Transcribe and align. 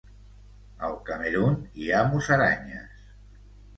Al 0.87 0.95
Camerun 1.11 1.59
hi 1.83 1.93
ha 1.99 2.03
musaranyes. 2.15 3.05